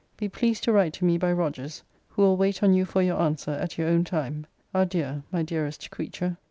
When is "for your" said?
2.85-3.21